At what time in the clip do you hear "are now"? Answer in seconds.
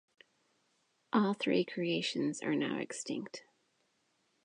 2.41-2.77